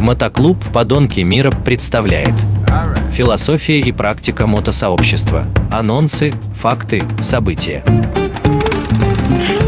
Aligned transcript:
Мотоклуб 0.00 0.56
«Подонки 0.72 1.20
мира» 1.20 1.50
представляет 1.50 2.32
Философия 3.12 3.80
и 3.80 3.92
практика 3.92 4.46
мотосообщества. 4.46 5.44
Анонсы, 5.70 6.32
факты, 6.54 7.02
события. 7.20 7.84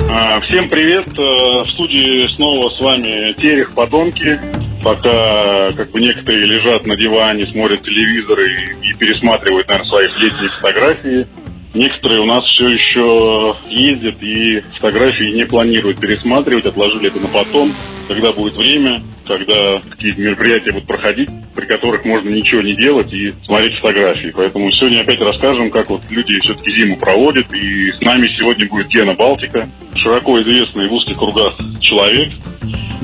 А, 0.09 0.41
Всем 0.41 0.71
привет! 0.71 1.07
Э, 1.19 1.65
В 1.65 1.69
студии 1.71 2.27
снова 2.35 2.71
с 2.71 2.81
вами 2.81 3.35
Терех 3.41 3.73
Подонки. 3.75 4.41
Пока 4.83 5.71
как 5.77 5.91
бы 5.91 6.01
некоторые 6.01 6.47
лежат 6.47 6.87
на 6.87 6.97
диване, 6.97 7.47
смотрят 7.49 7.83
телевизор 7.83 8.41
и, 8.41 8.89
и 8.91 8.95
пересматривают, 8.95 9.69
наверное, 9.69 9.89
свои 9.89 10.09
летние 10.19 10.51
фотографии. 10.57 11.27
Некоторые 11.75 12.21
у 12.21 12.27
нас 12.27 12.45
все 12.45 12.69
еще 12.69 13.57
ездят 13.69 14.23
и 14.23 14.61
фотографии 14.79 15.35
не 15.35 15.47
планируют 15.47 15.99
пересматривать, 15.99 16.67
отложили 16.67 17.07
это 17.07 17.19
на 17.19 17.29
потом, 17.29 17.73
когда 18.09 18.31
будет 18.33 18.55
время, 18.55 19.03
когда 19.27 19.81
какие-то 19.81 20.21
мероприятия 20.21 20.73
будут 20.73 20.87
проходить, 20.87 21.31
при 21.55 21.65
которых 21.65 22.05
можно 22.05 22.29
ничего 22.29 22.61
не 22.61 22.75
делать 22.75 23.11
и 23.13 23.33
смотреть 23.47 23.79
фотографии. 23.79 24.33
Поэтому 24.35 24.71
сегодня 24.73 25.01
опять 25.01 25.21
расскажем, 25.21 25.71
как 25.71 25.89
вот 25.89 26.03
люди 26.11 26.39
все-таки 26.41 26.73
зиму 26.73 26.99
проводят. 26.99 27.51
И 27.55 27.91
с 27.91 28.01
нами 28.01 28.27
сегодня 28.39 28.69
будет 28.69 28.89
Гена 28.89 29.15
Балтика, 29.15 29.67
широко 29.97 30.43
известный 30.43 30.89
в 30.89 30.93
узких 30.93 31.17
кругах 31.17 31.57
человек, 31.81 32.33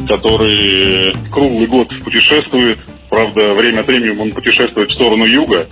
который 0.07 1.15
круглый 1.31 1.67
год 1.67 1.89
путешествует. 2.05 2.79
Правда, 3.09 3.55
время 3.55 3.81
от 3.81 3.87
времени 3.87 4.19
он 4.19 4.33
путешествует 4.33 4.91
в 4.91 4.95
сторону 4.95 5.25
юга, 5.25 5.67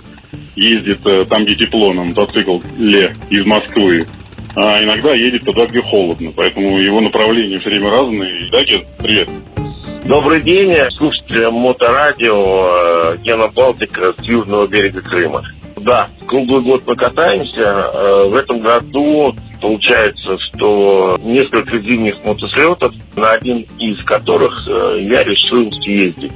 ездит 0.57 1.05
э, 1.05 1.25
там, 1.25 1.45
где 1.45 1.55
тепло, 1.55 1.93
на 1.93 2.03
мотоцикле 2.03 3.13
из 3.29 3.45
Москвы. 3.45 4.05
А 4.55 4.83
иногда 4.83 5.13
едет 5.13 5.43
туда, 5.43 5.67
где 5.67 5.81
холодно. 5.81 6.31
Поэтому 6.35 6.79
его 6.79 6.99
направления 6.99 7.59
все 7.59 7.69
время 7.69 7.91
разные. 7.91 8.49
Да, 8.51 8.63
Ген, 8.63 8.83
привет. 8.97 9.29
Добрый 10.05 10.41
день, 10.41 10.73
слушатели 10.97 11.45
Моторадио, 11.51 13.13
э, 13.13 13.17
Гена 13.23 13.47
Балтика 13.49 14.13
с 14.17 14.23
южного 14.23 14.67
берега 14.67 15.01
Крыма. 15.01 15.43
Да, 15.75 16.09
круглый 16.25 16.63
год 16.63 16.81
мы 16.87 16.95
катаемся. 16.95 17.61
Э, 17.61 18.27
В 18.29 18.35
этом 18.35 18.61
году 18.61 19.35
получается, 19.61 20.37
что 20.39 21.17
несколько 21.21 21.77
зимних 21.79 22.15
мотослетов, 22.25 22.93
на 23.15 23.33
один 23.33 23.65
из 23.77 24.01
которых 24.05 24.53
э, 24.67 25.01
я 25.01 25.23
решил 25.23 25.71
съездить. 25.83 26.33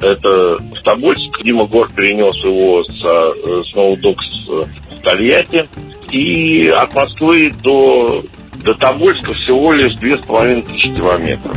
Это 0.00 0.56
в 0.58 0.82
Тобольск. 0.84 1.42
Дима 1.42 1.66
Гор 1.66 1.90
перенес 1.92 2.34
его 2.44 2.84
с 2.84 3.04
э, 3.04 3.62
Сноудокс 3.72 4.24
в 4.46 5.00
Тольятти. 5.02 5.64
И 6.10 6.68
от 6.68 6.94
Москвы 6.94 7.52
до, 7.62 8.22
до 8.64 8.74
Тобольска 8.74 9.32
всего 9.32 9.72
лишь 9.72 9.94
две 9.94 10.16
с 10.18 10.20
половиной 10.20 10.62
тысячи 10.62 10.94
километров. 10.94 11.56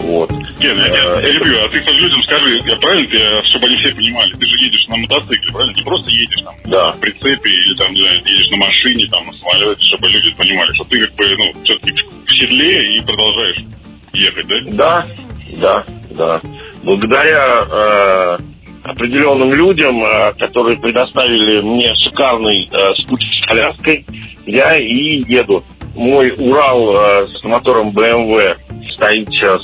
Вот. 0.00 0.30
Ген, 0.60 0.76
я 0.76 0.86
Э, 0.86 0.90
тебя 0.90 1.02
это- 1.12 1.22
перебью, 1.22 1.64
а 1.64 1.68
ты 1.70 1.82
хоть 1.82 1.96
людям 1.98 2.22
скажи, 2.24 2.60
я 2.66 2.76
правильно, 2.76 3.08
ты, 3.08 3.46
чтобы 3.46 3.66
они 3.66 3.76
все 3.76 3.90
понимали, 3.94 4.32
ты 4.34 4.46
же 4.46 4.56
едешь 4.64 4.86
на 4.88 4.96
мотоцикле, 4.98 5.50
правильно? 5.52 5.74
Не 5.74 5.82
просто 5.82 6.10
едешь 6.10 6.42
там 6.44 6.54
Да. 6.66 6.92
в 6.92 7.00
прицепе 7.00 7.50
или 7.50 7.74
там, 7.76 7.92
не 7.94 8.02
знаю, 8.02 8.20
едешь 8.26 8.48
на 8.50 8.56
машине, 8.58 9.06
там, 9.10 9.26
на 9.26 9.32
самолете, 9.32 9.84
чтобы 9.86 10.08
люди 10.10 10.30
понимали, 10.34 10.72
что 10.74 10.84
ты 10.84 11.00
как 11.06 11.14
бы, 11.14 11.24
ну, 11.38 11.64
все-таки 11.64 12.04
в 12.26 12.30
седле 12.38 12.96
и 12.96 13.00
продолжаешь 13.00 13.58
ехать, 14.12 14.46
да? 14.46 14.60
Да, 14.66 15.06
да, 15.58 15.84
да. 16.10 16.40
Благодаря 16.84 17.64
э, 17.64 18.38
определенным 18.84 19.54
людям, 19.54 20.04
э, 20.04 20.34
которые 20.34 20.76
предоставили 20.76 21.62
мне 21.62 21.94
шикарный 21.94 22.68
э, 22.70 22.92
спутник 22.98 23.32
с 23.42 23.46
коляской, 23.46 24.04
я 24.44 24.76
и 24.76 25.24
еду. 25.26 25.64
Мой 25.94 26.32
Урал 26.36 27.26
с 27.26 27.44
мотором 27.44 27.90
BMW 27.90 28.56
стоит 28.96 29.28
сейчас, 29.28 29.62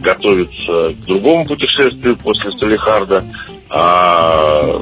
готовится 0.00 0.94
к 0.94 1.06
другому 1.06 1.44
путешествию 1.44 2.16
после 2.16 2.52
Салихарда. 2.52 3.24
А 3.68 4.78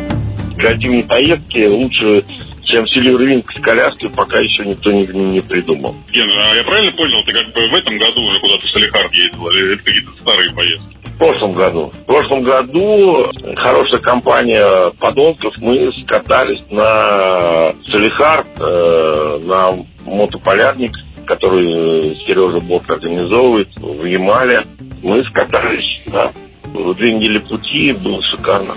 для 0.57 0.77
зимней 0.77 1.03
поездки 1.03 1.67
лучше, 1.67 2.23
чем 2.65 2.87
Сильвервинг 2.87 3.51
с 3.51 3.61
коляской, 3.63 4.11
пока 4.11 4.41
еще 4.41 4.67
никто 4.67 4.91
не, 4.91 5.07
не 5.07 5.41
придумал. 5.41 5.97
Ген, 6.13 6.31
а 6.31 6.55
я 6.55 6.65
правильно 6.65 6.93
понял, 6.93 7.25
ты 7.25 7.33
как 7.33 7.47
бы 7.55 7.67
в 7.67 7.75
этом 7.75 7.99
году 7.99 8.23
уже 8.23 8.41
куда-то 8.41 8.67
в 8.67 8.71
Салихард 8.71 9.13
ездил, 9.15 9.49
или 9.49 9.75
это 9.75 9.83
какие-то 9.83 10.11
старые 10.21 10.51
поездки? 10.51 10.90
Прошлом 11.21 11.53
году. 11.53 11.91
В 11.93 12.07
прошлом 12.07 12.43
году 12.45 13.31
хорошая 13.57 14.01
компания 14.01 14.91
подонков, 14.99 15.53
мы 15.59 15.93
скатались 15.93 16.63
на 16.71 17.75
Салихард, 17.91 18.49
э, 18.59 19.41
на 19.45 19.85
мотополярник, 20.07 20.93
который 21.27 22.17
Сережа 22.25 22.61
Бот 22.61 22.91
организовывает 22.91 23.69
в 23.77 24.03
Ямале. 24.07 24.63
Мы 25.03 25.23
скатались, 25.25 26.01
да. 26.07 26.33
В 26.65 26.95
две 26.95 27.13
недели 27.13 27.37
пути 27.37 27.93
было 27.93 28.23
шикарно. 28.23 28.73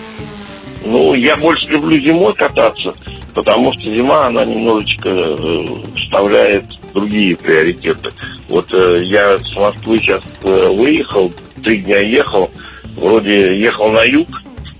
Ну, 0.83 1.13
я 1.13 1.37
больше 1.37 1.69
люблю 1.69 1.97
зимой 2.01 2.33
кататься, 2.33 2.93
потому 3.33 3.71
что 3.71 3.89
зима, 3.89 4.27
она 4.27 4.43
немножечко 4.43 5.07
э, 5.07 5.65
вставляет 5.95 6.65
другие 6.93 7.35
приоритеты. 7.35 8.11
Вот 8.49 8.71
э, 8.73 9.03
я 9.05 9.37
с 9.37 9.55
Москвы 9.55 9.97
сейчас 9.97 10.21
э, 10.43 10.75
выехал, 10.75 11.31
три 11.63 11.79
дня 11.79 11.99
ехал, 11.99 12.49
вроде 12.95 13.59
ехал 13.59 13.89
на 13.89 14.03
юг, 14.03 14.27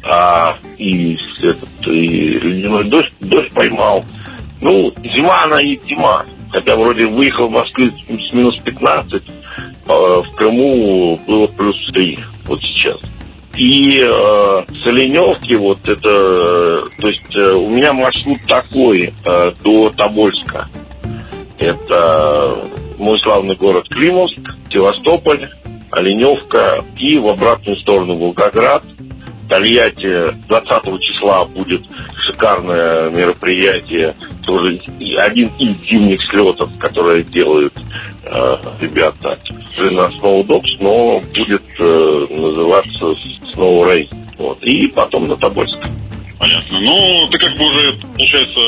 а 0.06 0.58
и, 0.78 1.18
этот, 1.42 1.88
и 1.88 2.08
ледяной 2.08 2.86
дождь, 2.86 3.14
дождь 3.22 3.52
поймал. 3.54 4.04
Ну, 4.62 4.94
зима, 5.04 5.44
она 5.44 5.62
и 5.62 5.80
зима. 5.88 6.26
Хотя 6.52 6.76
вроде 6.76 7.08
выехал 7.08 7.48
в 7.48 7.52
Москву 7.52 7.86
с 8.08 8.34
минус 8.34 8.56
15, 8.64 9.24
а 9.88 10.22
в 10.22 10.36
Крыму 10.36 11.20
было 11.28 11.48
плюс 11.48 11.76
3 11.92 12.18
вот 12.46 12.62
сейчас. 12.62 12.98
И 13.56 14.00
э, 14.00 14.08
с 14.08 14.88
Оленевки 14.88 15.54
вот 15.54 15.80
это, 15.88 16.10
э, 16.10 16.80
то 17.00 17.08
есть 17.08 17.36
э, 17.36 17.52
у 17.54 17.70
меня 17.70 17.94
маршрут 17.94 18.40
такой 18.48 19.14
э, 19.26 19.52
до 19.64 19.90
Тобольска. 19.92 20.68
Это 21.64 22.68
мой 22.98 23.18
славный 23.20 23.56
город 23.56 23.88
Климовск, 23.88 24.38
Севастополь, 24.70 25.50
Оленевка 25.92 26.84
и 26.98 27.18
в 27.18 27.28
обратную 27.30 27.78
сторону 27.78 28.18
Волгоград. 28.18 28.84
Тольятти 29.48 30.34
20 30.50 31.02
числа 31.02 31.46
будет 31.46 31.84
шикарное 32.18 33.08
мероприятие, 33.10 34.14
тоже 34.44 34.80
один 35.18 35.48
из 35.60 35.78
зимних 35.88 36.22
слетов, 36.26 36.70
которые 36.80 37.24
делают 37.24 37.74
э, 38.26 38.58
ребята 38.82 39.38
на 39.80 40.12
Сноудокс, 40.12 40.80
но 40.82 41.20
будет 41.34 41.64
э, 41.80 42.26
называться 42.30 43.06
Snow 43.54 43.84
Race. 43.86 44.14
Вот. 44.38 44.62
И 44.64 44.88
потом 44.88 45.26
на 45.26 45.38
Тобольск. 45.38 45.80
Понятно. 46.44 46.82
Ну, 46.82 47.28
ты 47.32 47.38
как 47.38 47.56
бы 47.56 47.70
уже, 47.70 47.94
получается, 47.94 48.60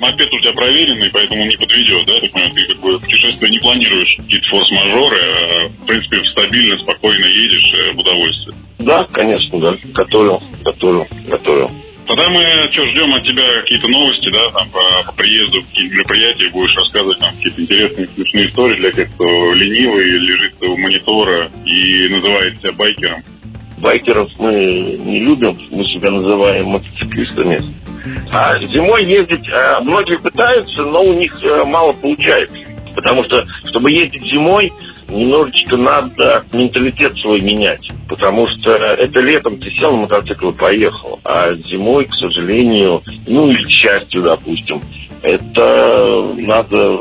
мопед 0.00 0.32
у 0.34 0.40
тебя 0.40 0.52
проверенный, 0.54 1.08
поэтому 1.08 1.46
не 1.46 1.56
подведет, 1.56 2.04
да? 2.04 2.14
Я 2.14 2.20
так 2.20 2.32
понимаю, 2.32 2.52
ты 2.52 2.64
как 2.64 2.80
бы 2.80 2.98
путешествие 2.98 3.50
не 3.52 3.58
планируешь 3.60 4.16
какие-то 4.16 4.48
форс-мажоры, 4.48 5.20
а, 5.20 5.68
в 5.68 5.86
принципе, 5.86 6.20
стабильно, 6.32 6.76
спокойно 6.78 7.26
едешь 7.26 7.72
э, 7.74 7.92
в 7.92 7.98
удовольствие. 8.00 8.56
Да, 8.80 9.06
конечно, 9.12 9.60
да. 9.60 9.76
Готовил, 9.94 10.42
готовил, 10.64 11.06
готовил. 11.28 11.70
Тогда 12.08 12.28
мы 12.28 12.42
что, 12.72 12.90
ждем 12.90 13.14
от 13.14 13.22
тебя 13.22 13.60
какие-то 13.60 13.86
новости, 13.86 14.28
да, 14.30 14.50
там, 14.50 14.68
по, 14.70 15.04
по 15.06 15.12
приезду, 15.12 15.62
какие-то 15.62 15.94
мероприятия, 15.94 16.50
будешь 16.50 16.74
рассказывать 16.74 17.20
там 17.20 17.36
какие-то 17.36 17.62
интересные, 17.62 18.08
смешные 18.08 18.48
истории 18.48 18.76
для 18.78 18.90
тех, 18.90 19.14
кто 19.14 19.54
ленивый, 19.54 20.04
лежит 20.06 20.54
у 20.60 20.76
монитора 20.76 21.52
и 21.66 22.08
называет 22.08 22.58
себя 22.58 22.72
байкером. 22.72 23.22
Байкеров 23.82 24.30
мы 24.38 24.52
не 24.52 25.20
любим, 25.20 25.56
мы 25.70 25.84
себя 25.86 26.10
называем 26.10 26.66
мотоциклистами. 26.66 27.58
А 28.32 28.58
зимой 28.60 29.04
ездить 29.04 29.48
э, 29.48 29.80
многие 29.82 30.18
пытаются, 30.18 30.82
но 30.84 31.02
у 31.02 31.12
них 31.12 31.32
э, 31.42 31.64
мало 31.64 31.92
получается. 31.92 32.56
Потому 32.94 33.24
что, 33.24 33.44
чтобы 33.68 33.90
ездить 33.90 34.22
зимой, 34.24 34.72
немножечко 35.08 35.76
надо 35.76 36.44
менталитет 36.52 37.14
свой 37.18 37.40
менять. 37.40 37.86
Потому 38.08 38.46
что 38.48 38.70
это 38.72 39.20
летом 39.20 39.58
ты 39.58 39.70
сел 39.72 39.90
на 39.92 40.02
мотоцикл 40.02 40.48
и 40.48 40.56
поехал. 40.56 41.20
А 41.24 41.54
зимой, 41.54 42.06
к 42.06 42.14
сожалению, 42.14 43.02
ну 43.26 43.48
или 43.48 43.64
к 43.64 43.70
счастью, 43.70 44.22
допустим, 44.22 44.80
это 45.22 46.34
надо 46.36 47.00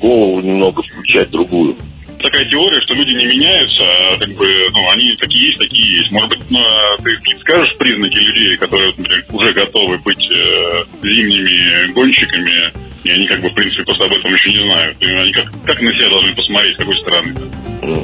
голову 0.00 0.40
немного 0.40 0.82
включать 0.82 1.30
другую. 1.30 1.76
Такая 2.20 2.44
теория, 2.46 2.80
что 2.82 2.94
люди 2.94 3.10
не 3.10 3.26
меняются, 3.26 3.84
а 3.84 4.18
как 4.18 4.30
бы, 4.34 4.46
ну, 4.72 4.90
они 4.90 5.16
такие 5.16 5.46
есть, 5.46 5.58
такие 5.58 5.98
есть. 5.98 6.10
Может 6.10 6.30
быть, 6.30 6.50
ну, 6.50 6.58
а 6.58 6.96
ты 7.02 7.16
скажешь 7.40 7.76
признаки 7.78 8.16
людей, 8.16 8.56
которые, 8.56 8.92
например, 8.96 9.24
уже 9.30 9.52
готовы 9.52 9.98
быть 9.98 10.28
э, 10.30 10.84
зимними 11.02 11.92
гонщиками, 11.92 12.72
и 13.04 13.10
они 13.10 13.26
как 13.26 13.40
бы, 13.40 13.48
в 13.48 13.54
принципе, 13.54 13.84
просто 13.84 14.04
об 14.06 14.12
этом 14.12 14.32
еще 14.32 14.50
не 14.50 14.66
знают. 14.66 14.96
И 15.00 15.10
они 15.10 15.32
как, 15.32 15.46
как 15.64 15.80
на 15.80 15.92
себя 15.92 16.08
должны 16.08 16.34
посмотреть, 16.34 16.74
с 16.74 16.78
какой 16.78 16.98
стороны? 16.98 17.34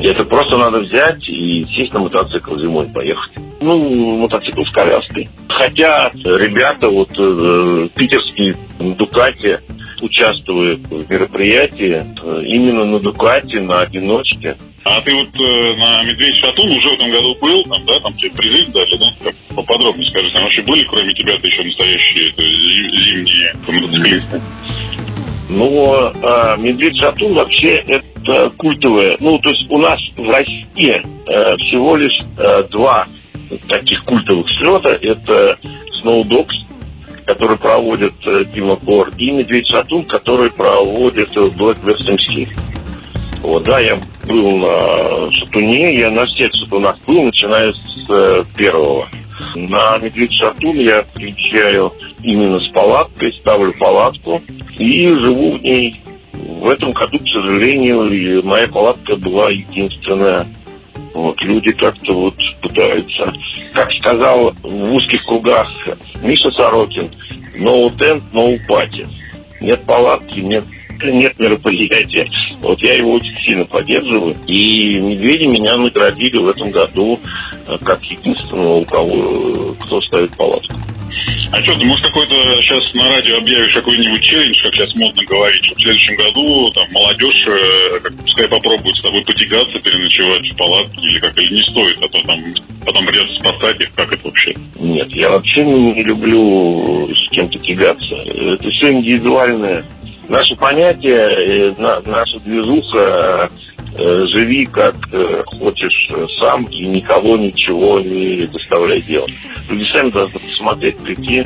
Это 0.05 0.25
просто 0.25 0.57
надо 0.57 0.83
взять 0.83 1.29
и 1.29 1.67
сесть 1.77 1.93
на 1.93 2.01
мотоцикл 2.01 2.57
зимой 2.59 2.87
поехать. 2.89 3.33
Ну, 3.61 4.17
мотоцикл 4.19 4.63
с 4.63 4.71
коляской. 4.71 5.29
Хотя 5.49 6.11
ребята, 6.15 6.89
вот 6.89 7.11
э, 7.19 7.89
питерские 7.95 8.57
Дукати, 8.79 9.59
участвует 10.03 10.81
в 10.87 11.11
мероприятии 11.11 12.03
э, 12.03 12.45
именно 12.47 12.85
на 12.85 13.01
Дукате, 13.01 13.61
на 13.61 13.81
одиночке. 13.81 14.57
А 14.85 15.01
ты 15.01 15.15
вот 15.15 15.29
э, 15.35 15.75
на 15.77 16.03
Медведь 16.05 16.37
Шатун 16.37 16.71
уже 16.71 16.91
в 16.91 16.95
этом 16.95 17.11
году 17.11 17.35
был, 17.41 17.65
там, 17.65 17.85
да, 17.87 18.01
там 18.01 18.17
тебе 18.17 18.31
призыв 18.31 18.69
дали, 18.69 18.97
да? 18.99 19.07
Как, 19.23 19.35
поподробнее 19.55 20.09
скажи, 20.11 20.31
там 20.33 20.43
вообще 20.45 20.63
были, 20.63 20.85
кроме 20.85 21.13
тебя-то 21.15 21.47
еще 21.47 21.63
настоящие 21.63 22.31
это, 22.31 22.43
зимние 22.43 23.55
мотоциклисты? 23.67 24.41
Ну, 25.49 25.95
э, 25.95 26.57
Медведь 26.59 26.99
Шатун 26.99 27.35
вообще 27.35 27.77
это 27.87 28.51
культовое. 28.57 29.17
Ну, 29.21 29.39
то 29.39 29.51
есть 29.51 29.71
у 29.71 29.79
нас 29.79 30.01
в 30.17 30.29
России 30.29 31.03
э, 31.27 31.57
всего 31.59 31.97
лишь 31.97 32.19
э, 32.39 32.63
два 32.71 33.05
таких 33.69 34.03
культовых 34.05 34.49
слета. 34.51 34.99
Это 35.01 35.59
Snowdogs, 36.03 36.55
который 37.27 37.57
проводит 37.57 38.15
э, 38.27 38.45
Дима 38.53 38.77
Кор, 38.77 39.11
и 39.19 39.31
Медведь 39.31 39.69
Шатун, 39.69 40.05
который 40.05 40.51
проводит 40.51 41.31
Black 41.37 41.83
West 41.83 42.09
MC. 42.09 42.49
Вот, 43.43 43.65
да, 43.65 43.79
я 43.81 43.97
был 44.27 44.57
на 44.57 45.31
Шатуне, 45.33 45.95
я 45.95 46.11
на 46.11 46.25
всех 46.25 46.51
Шатунах 46.55 46.97
был, 47.07 47.25
начиная 47.25 47.73
с 47.73 48.11
э, 48.11 48.45
первого. 48.57 49.07
На 49.55 49.99
Медведь 49.99 50.33
Шатун 50.33 50.79
я 50.79 51.05
приезжаю 51.15 51.93
именно 52.23 52.59
с 52.59 52.69
палаткой, 52.73 53.33
ставлю 53.41 53.73
палатку 53.79 54.43
и 54.79 55.07
живу 55.09 55.59
в 55.59 55.63
ней. 55.63 56.01
В 56.33 56.69
этом 56.69 56.93
году, 56.93 57.19
к 57.19 57.29
сожалению, 57.29 58.45
моя 58.45 58.69
палатка 58.69 59.17
была 59.17 59.51
единственная. 59.51 60.47
Вот, 61.15 61.41
люди 61.43 61.71
как-то 61.73 62.13
вот 62.13 62.35
пытаются, 62.61 63.33
как 63.73 63.91
сказал 63.93 64.53
в 64.63 64.93
узких 64.95 65.25
кругах 65.27 65.69
Миша 66.21 66.51
Сорокин, 66.51 67.11
no 67.55 67.87
tent, 67.97 68.23
no 68.33 68.59
party. 68.69 69.07
Нет 69.61 69.83
палатки, 69.85 70.41
нет 70.41 70.65
нет 71.03 71.39
мероприятия. 71.39 72.27
Вот 72.61 72.81
я 72.83 72.95
его 72.95 73.13
очень 73.13 73.39
сильно 73.41 73.65
поддерживаю. 73.65 74.37
И 74.47 74.99
медведи 74.99 75.47
меня 75.47 75.77
наградили 75.77 76.39
в 76.39 76.49
этом 76.49 76.71
году 76.71 77.21
э, 77.67 77.79
как 77.85 78.03
единственного, 78.05 78.77
у 78.77 78.85
кого 78.85 79.11
э, 79.11 79.75
кто 79.81 80.01
ставит 80.03 80.37
палатку. 80.37 80.75
А 81.55 81.63
что, 81.63 81.79
ты, 81.79 81.85
может, 81.85 82.05
какой-то 82.07 82.35
сейчас 82.63 82.93
на 82.95 83.09
радио 83.11 83.37
объявишь 83.37 83.75
какой-нибудь 83.75 84.21
челлендж, 84.23 84.61
как 84.61 84.75
сейчас 84.75 84.93
модно 84.97 85.23
говорить, 85.25 85.65
что 85.65 85.77
в 85.77 85.83
следующем 85.83 86.17
году 86.17 86.69
там 86.73 86.85
молодежь, 86.91 87.47
э, 87.47 88.01
как, 88.01 88.13
пускай 88.17 88.49
попробует 88.49 88.97
с 88.97 89.03
тобой 89.03 89.23
потягаться, 89.23 89.79
переночевать 89.79 90.51
в 90.51 90.57
палатке, 90.57 91.01
или 91.07 91.21
как, 91.21 91.39
или 91.39 91.55
не 91.55 91.63
стоит, 91.63 91.97
а 92.03 92.09
то 92.09 92.21
там 92.23 92.41
потом 92.85 93.07
придется 93.07 93.37
спасать 93.37 93.81
их, 93.81 93.95
как 93.95 94.13
это 94.13 94.27
вообще? 94.27 94.53
Нет, 94.81 95.09
я 95.15 95.31
вообще 95.31 95.65
не 95.65 96.03
люблю 96.03 97.09
с 97.15 97.31
кем-то 97.31 97.57
тягаться. 97.61 98.17
Это 98.17 98.71
все 98.71 98.91
индивидуальное. 98.91 99.85
Наше 100.29 100.57
понятие, 100.57 101.71
э, 101.71 101.75
наша 101.79 102.41
движуха 102.41 103.49
живи 103.97 104.67
как 104.67 104.97
э, 105.13 105.43
хочешь 105.47 106.11
сам 106.39 106.65
и 106.65 106.87
никого 106.87 107.37
ничего 107.37 108.01
не 108.01 108.47
заставляй 108.53 109.01
делать. 109.03 109.33
Люди 109.69 109.85
сами 109.85 110.11
должны 110.11 110.39
посмотреть, 110.41 110.99
прийти. 110.99 111.45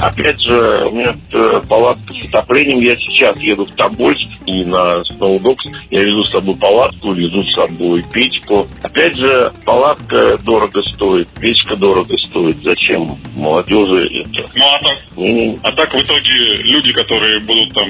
Опять 0.00 0.40
же, 0.40 0.86
у 0.86 0.92
меня 0.92 1.12
э, 1.32 1.60
палатка 1.68 2.14
с 2.14 2.24
отоплением. 2.28 2.80
Я 2.80 2.96
сейчас 2.96 3.36
еду 3.38 3.64
в 3.64 3.74
Тобольск 3.74 4.28
и 4.46 4.64
на 4.64 5.02
Сноудокс. 5.04 5.64
Я 5.90 6.02
везу 6.02 6.22
с 6.24 6.30
собой 6.30 6.54
палатку, 6.56 7.12
везу 7.12 7.42
с 7.42 7.54
собой 7.54 8.04
печку. 8.12 8.68
Опять 8.82 9.16
же, 9.16 9.52
палатка 9.64 10.38
дорого 10.38 10.82
стоит, 10.94 11.28
печка 11.40 11.76
дорого 11.76 12.16
стоит. 12.18 12.62
Зачем 12.62 13.18
молодежи 13.36 14.06
это? 14.20 14.48
Ну 14.54 14.64
а 14.64 14.78
так? 14.84 14.98
Не-не. 15.16 15.58
А 15.62 15.72
так 15.72 15.92
в 15.92 16.00
итоге 16.00 16.54
люди, 16.62 16.92
которые 16.92 17.40
будут 17.40 17.74
там 17.74 17.88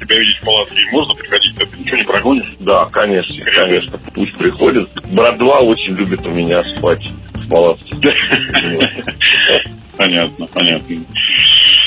тебя 0.00 0.18
видеть 0.18 0.38
в 0.38 0.44
палатке, 0.44 0.80
можно 0.92 1.14
приходить, 1.14 1.56
ты 1.56 1.78
ничего 1.78 1.96
не 1.96 2.04
прогонишь? 2.04 2.52
Да, 2.58 2.86
конечно 2.86 3.43
конечно, 3.44 3.98
пусть 4.14 4.36
приходит. 4.36 4.88
Брат 5.10 5.38
2 5.38 5.60
очень 5.60 5.96
любит 5.96 6.24
у 6.26 6.30
меня 6.30 6.62
спать 6.64 7.10
в 7.34 7.48
палатке. 7.48 7.94
Понятно, 9.96 10.46
понятно. 10.48 10.96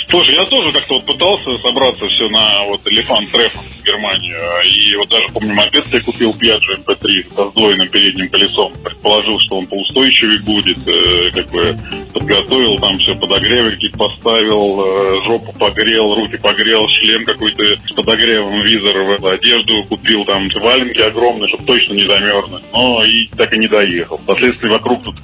Слушай, 0.09 0.35
я 0.35 0.45
тоже 0.45 0.71
как-то 0.71 0.93
вот 0.93 1.05
пытался 1.05 1.57
собраться 1.57 2.05
все 2.07 2.29
на 2.29 2.63
вот 2.69 2.79
Элефант 2.87 3.29
Треф 3.29 3.53
в 3.53 3.83
Германию. 3.83 4.39
И 4.63 4.95
вот 4.95 5.09
даже, 5.09 5.27
помню, 5.33 5.53
мопед 5.53 5.85
я 5.89 5.99
купил 5.99 6.31
Piaggio 6.31 6.81
MP3 6.85 7.35
со 7.35 7.49
сдвоенным 7.49 7.89
передним 7.89 8.29
колесом. 8.29 8.71
Предположил, 8.81 9.37
что 9.41 9.57
он 9.57 9.67
поустойчивее 9.67 10.39
будет. 10.39 10.77
Э, 10.87 11.29
как 11.31 11.51
бы 11.51 11.77
подготовил 12.13 12.77
там 12.77 12.97
все, 12.99 13.15
подогревы 13.15 13.71
какие-то 13.71 13.97
поставил, 13.97 14.81
э, 14.81 15.23
жопу 15.25 15.51
погрел, 15.59 16.15
руки 16.15 16.37
погрел, 16.37 16.87
шлем 16.87 17.25
какой-то 17.25 17.63
с 17.63 17.91
подогревом, 17.93 18.61
визор, 18.61 19.25
одежду 19.33 19.83
купил, 19.89 20.23
там 20.23 20.47
валенки 20.55 21.01
огромные, 21.01 21.49
чтобы 21.49 21.65
точно 21.65 21.93
не 21.95 22.07
замерзнуть. 22.07 22.63
Но 22.71 23.03
и 23.03 23.27
так 23.35 23.53
и 23.53 23.59
не 23.59 23.67
доехал. 23.67 24.15
Впоследствии 24.17 24.69
вокруг 24.69 25.03
тут 25.03 25.15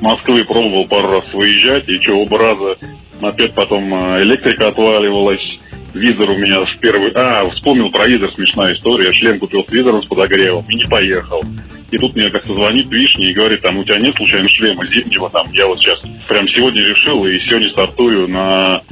Москвы 0.00 0.44
пробовал 0.44 0.86
пару 0.86 1.10
раз 1.10 1.24
выезжать, 1.34 1.86
и 1.88 1.98
что, 1.98 2.14
оба 2.14 2.38
раза 2.38 2.76
Опять 3.22 3.54
потом 3.54 3.92
э, 3.94 4.24
электрика 4.30 4.68
отваливалась. 4.68 5.58
Визор 5.92 6.30
у 6.30 6.38
меня 6.38 6.60
в 6.60 6.78
первый... 6.80 7.10
А, 7.14 7.44
вспомнил 7.50 7.90
про 7.90 8.06
визор, 8.06 8.32
смешная 8.32 8.74
история. 8.74 9.12
Шлем 9.12 9.40
купил 9.40 9.64
с 9.68 9.72
визором 9.72 10.02
с 10.02 10.06
подогревом 10.06 10.64
и 10.68 10.76
не 10.76 10.84
поехал. 10.84 11.42
И 11.90 11.98
тут 11.98 12.14
мне 12.14 12.30
как-то 12.30 12.54
звонит 12.54 12.88
Вишня 12.88 13.28
и 13.28 13.32
говорит, 13.32 13.62
там, 13.62 13.76
у 13.76 13.84
тебя 13.84 13.98
нет 13.98 14.14
случайно 14.14 14.48
шлема 14.48 14.86
зимнего? 14.86 15.28
Там, 15.30 15.50
я 15.52 15.66
вот 15.66 15.78
сейчас 15.78 16.00
прям 16.28 16.46
сегодня 16.48 16.82
решил 16.82 17.26
и 17.26 17.40
сегодня 17.40 17.70
стартую 17.70 18.28
на 18.28 18.82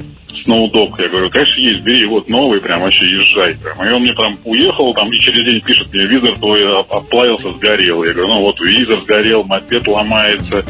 сноудок. 0.43 0.99
Я 0.99 1.07
говорю, 1.07 1.29
конечно, 1.29 1.61
есть, 1.61 1.79
бери, 1.81 2.05
вот 2.05 2.27
новый, 2.27 2.59
прям 2.59 2.81
вообще 2.81 3.05
езжай. 3.05 3.55
Прям. 3.55 3.87
И 3.87 3.91
он 3.93 4.01
мне 4.01 4.13
прям 4.13 4.35
уехал, 4.43 4.93
там, 4.93 5.09
и 5.13 5.19
через 5.19 5.45
день 5.45 5.61
пишет 5.61 5.93
мне, 5.93 6.05
визор 6.05 6.37
твой 6.39 6.67
оплавился, 6.81 7.51
сгорел. 7.53 8.03
Я 8.03 8.11
говорю, 8.11 8.27
ну 8.27 8.41
вот 8.41 8.59
визор 8.59 9.01
сгорел, 9.03 9.45
мопед 9.45 9.87
ломается, 9.87 10.65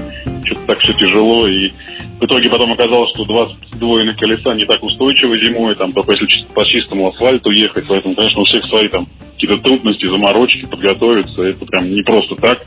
что-то 0.46 0.62
так 0.68 0.80
все 0.82 0.94
тяжело. 0.94 1.48
И 1.48 1.72
в 2.20 2.26
итоге 2.26 2.50
потом 2.50 2.74
оказалось, 2.74 3.12
что 3.12 3.24
два 3.26 3.46
сдвоенных 3.72 4.18
колеса 4.18 4.54
не 4.54 4.66
так 4.66 4.84
устойчивы 4.84 5.40
зимой, 5.44 5.74
там, 5.76 5.94
только 5.94 6.12
если 6.12 6.46
по 6.54 6.66
чистому 6.66 7.10
асфальту 7.10 7.50
ехать, 7.52 7.86
поэтому, 7.88 8.16
конечно, 8.16 8.42
у 8.42 8.46
всех 8.46 8.64
свои 8.66 8.90
там 8.90 9.08
какие-то 9.34 9.58
трудности, 9.64 10.06
заморочки, 10.06 10.66
подготовиться, 10.66 11.44
это 11.44 11.66
прям 11.66 11.90
не 11.90 12.02
просто 12.04 12.36
так. 12.36 12.64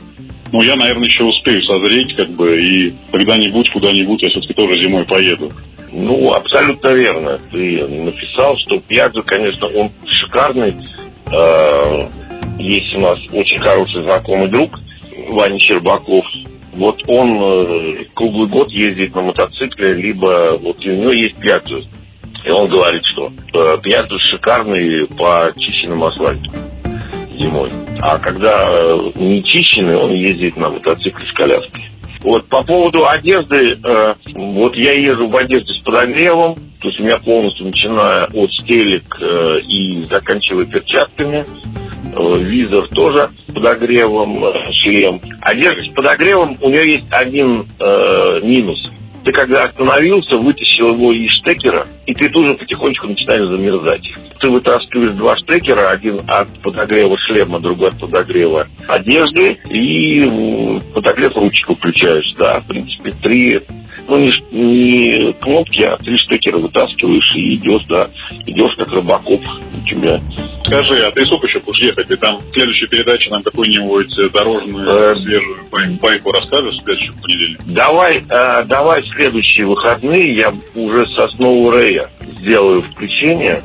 Но 0.51 0.61
я, 0.63 0.75
наверное, 0.75 1.05
еще 1.05 1.23
успею 1.23 1.61
созреть, 1.63 2.15
как 2.15 2.29
бы, 2.31 2.61
и 2.61 2.93
когда-нибудь, 3.11 3.71
куда-нибудь 3.71 4.21
я 4.21 4.29
все-таки 4.29 4.53
тоже 4.53 4.81
зимой 4.83 5.05
поеду. 5.05 5.51
Ну, 5.91 6.31
абсолютно 6.31 6.89
верно. 6.89 7.39
Ты 7.51 7.87
написал, 7.87 8.57
что 8.57 8.79
Пьяджо, 8.79 9.21
конечно, 9.21 9.67
он 9.67 9.91
шикарный. 10.05 10.75
Э, 11.31 12.09
есть 12.57 12.95
у 12.95 12.99
нас 12.99 13.19
очень 13.31 13.57
хороший 13.59 14.03
знакомый 14.03 14.47
друг, 14.47 14.79
Ваня 15.29 15.59
Щербаков, 15.59 16.25
вот 16.73 17.01
он 17.07 17.31
э, 17.33 18.05
круглый 18.13 18.47
год 18.47 18.71
ездит 18.71 19.15
на 19.15 19.21
мотоцикле, 19.21 19.93
либо 19.93 20.57
вот 20.57 20.83
у 20.85 20.89
него 20.89 21.11
есть 21.11 21.37
пьяцу. 21.37 21.81
И 22.45 22.49
он 22.49 22.69
говорит, 22.69 23.05
что 23.05 23.31
э, 23.55 23.77
пьяцу 23.81 24.19
шикарный 24.19 25.07
по 25.07 25.51
чищенному 25.57 26.07
асфальту 26.07 26.51
зимой. 27.39 27.69
А 28.01 28.17
когда 28.17 28.69
э, 28.69 29.11
не 29.15 29.43
чищенный, 29.43 29.97
он 29.97 30.11
ездит 30.13 30.57
на 30.57 30.69
мотоцикле 30.69 31.25
с 31.27 31.33
коляской. 31.33 31.89
Вот 32.21 32.47
по 32.47 32.61
поводу 32.63 33.07
одежды, 33.07 33.77
э, 33.83 34.15
вот 34.33 34.75
я 34.75 34.93
езжу 34.93 35.27
в 35.27 35.35
одежде 35.35 35.73
с 35.73 35.83
подогревом, 35.83 36.55
то 36.79 36.87
есть 36.87 36.99
у 36.99 37.03
меня 37.03 37.17
полностью 37.17 37.65
начиная 37.65 38.25
от 38.25 38.51
стелек 38.53 39.03
э, 39.21 39.59
и 39.61 40.03
заканчивая 40.09 40.65
перчатками. 40.65 41.43
Э, 42.11 42.39
визор 42.39 42.87
тоже 42.89 43.29
с 43.47 43.53
подогревом, 43.53 44.43
э, 44.43 44.71
шлем. 44.73 45.21
Одежда 45.41 45.83
с 45.83 45.93
подогревом, 45.93 46.57
у 46.61 46.69
нее 46.69 46.93
есть 46.93 47.05
один 47.09 47.67
э, 47.79 48.39
минус. 48.43 48.91
Ты 49.23 49.31
когда 49.31 49.63
остановился, 49.65 50.37
вытащил 50.37 50.93
его 50.93 51.13
из 51.13 51.31
штекера, 51.31 51.87
и 52.05 52.13
ты 52.13 52.29
тоже 52.29 52.55
потихонечку 52.55 53.07
начинаешь 53.07 53.47
замерзать. 53.47 54.05
Ты 54.43 54.49
вытаскиваешь 54.49 55.15
два 55.15 55.37
штекера, 55.37 55.91
один 55.91 56.19
от 56.27 56.49
подогрева 56.61 57.17
шлема, 57.17 57.61
другой 57.61 57.87
от 57.87 57.97
подогрева 57.97 58.67
одежды, 58.89 59.57
и 59.69 60.81
подогрев 60.93 61.33
ручку 61.37 61.75
включаешь, 61.77 62.29
да, 62.37 62.59
в 62.59 62.67
принципе, 62.67 63.11
три 63.23 63.61
ну, 64.05 64.17
не, 64.17 64.31
не 64.51 65.31
кнопки, 65.33 65.81
а 65.83 65.95
три 65.95 66.17
штекера 66.17 66.57
вытаскиваешь 66.57 67.35
и 67.35 67.55
идешь, 67.55 67.85
да, 67.87 68.09
идешь 68.45 68.75
как 68.75 68.89
рыбаков 68.89 69.39
у 69.77 69.87
тебя. 69.87 70.19
Скажи, 70.65 71.05
а 71.05 71.11
ты 71.11 71.25
сколько 71.25 71.47
еще 71.47 71.59
будешь 71.59 71.81
ехать? 71.81 72.09
Ты 72.09 72.17
там 72.17 72.39
в 72.39 72.53
следующей 72.53 72.87
передаче 72.87 73.29
нам 73.29 73.43
какую-нибудь 73.43 74.33
дорожную 74.33 74.89
э, 74.89 75.15
свежую 75.21 75.57
байку 76.01 76.31
расскажешь 76.31 76.75
в 76.75 76.83
следующем 76.83 77.13
понедельник? 77.21 77.59
Давай, 77.67 78.17
э, 78.17 78.63
давай 78.65 79.01
в 79.01 79.07
следующие 79.07 79.67
выходные 79.67 80.35
я 80.35 80.53
уже 80.75 81.05
со 81.07 81.27
Сноу 81.29 81.71
Рэя 81.71 82.09
сделаю 82.39 82.81
включение 82.81 83.61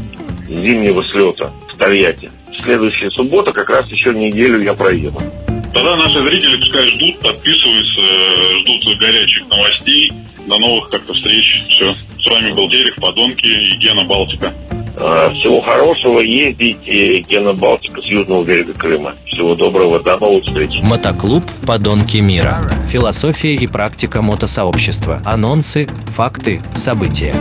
зимнего 0.48 1.02
слета 1.12 1.52
в 1.72 1.76
Тольятти. 1.76 2.30
Следующая 2.64 3.10
суббота 3.10 3.52
как 3.52 3.70
раз 3.70 3.86
еще 3.88 4.12
неделю 4.12 4.60
я 4.62 4.74
проеду. 4.74 5.18
Тогда 5.72 5.96
наши 5.96 6.20
зрители 6.22 6.56
пускай 6.56 6.88
ждут, 6.90 7.18
подписываются, 7.20 8.00
э, 8.00 8.58
ждут 8.60 8.98
горячих 8.98 9.46
новостей. 9.48 10.12
До 10.46 10.58
новых 10.58 10.88
как-то 10.88 11.12
встреч. 11.12 11.62
Все. 11.68 11.94
С 12.20 12.26
вами 12.30 12.52
был 12.52 12.68
Терех, 12.68 12.96
Подонки 12.96 13.46
и 13.46 13.76
Гена 13.76 14.04
Балтика. 14.04 14.52
Э, 14.98 15.30
Всего 15.38 15.60
хорошего. 15.60 16.20
Ездите, 16.20 17.20
Гена 17.20 17.52
Балтика 17.52 18.00
с 18.00 18.06
южного 18.06 18.44
берега 18.44 18.72
Крыма. 18.72 19.14
Всего 19.26 19.54
доброго. 19.54 20.00
До 20.00 20.16
новых 20.18 20.44
встреч. 20.44 20.80
Мотоклуб 20.82 21.44
«Подонки 21.66 22.16
мира». 22.16 22.58
Философия 22.88 23.54
и 23.54 23.66
практика 23.66 24.22
мотосообщества. 24.22 25.20
Анонсы, 25.24 25.86
факты, 26.06 26.60
события. 26.74 27.34